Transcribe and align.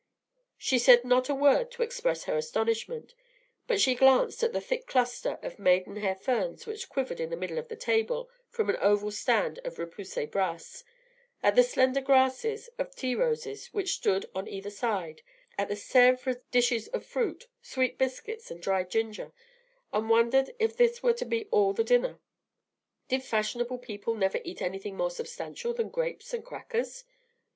She 0.57 0.79
said 0.79 1.05
not 1.05 1.29
a 1.29 1.35
word 1.35 1.69
to 1.73 1.83
express 1.83 2.23
her 2.23 2.35
astonishment; 2.35 3.13
but 3.67 3.79
she 3.79 3.93
glanced 3.93 4.41
at 4.41 4.51
the 4.51 4.59
thick 4.59 4.87
cluster 4.87 5.37
of 5.43 5.59
maiden 5.59 5.97
hair 5.97 6.15
ferns 6.15 6.65
which 6.65 6.89
quivered 6.89 7.19
in 7.19 7.29
the 7.29 7.35
middle 7.37 7.59
of 7.59 7.67
the 7.67 7.75
table 7.75 8.27
from 8.49 8.71
an 8.71 8.77
oval 8.77 9.11
stand 9.11 9.59
of 9.59 9.75
repoussé 9.75 10.31
brass, 10.31 10.83
at 11.43 11.53
the 11.55 11.61
slender 11.61 12.01
glasses 12.01 12.67
of 12.79 12.95
tea 12.95 13.13
roses 13.13 13.67
which 13.75 13.93
stood 13.93 14.25
on 14.33 14.47
either 14.47 14.71
side, 14.71 15.21
at 15.55 15.67
the 15.67 15.75
Sèvres 15.75 16.41
dishes 16.49 16.87
of 16.87 17.05
fruit, 17.05 17.45
sweet 17.61 17.99
biscuits, 17.99 18.49
and 18.49 18.59
dried 18.59 18.89
ginger, 18.89 19.31
and 19.93 20.09
wondered 20.09 20.49
if 20.57 20.75
this 20.75 21.03
were 21.03 21.13
to 21.13 21.25
be 21.25 21.45
all 21.51 21.73
the 21.73 21.83
dinner. 21.83 22.19
Did 23.07 23.21
fashionable 23.21 23.77
people 23.77 24.15
never 24.15 24.39
eat 24.43 24.63
anything 24.63 24.97
more 24.97 25.11
substantial 25.11 25.75
than 25.75 25.89
grapes 25.89 26.33
and 26.33 26.43
crackers? 26.43 27.03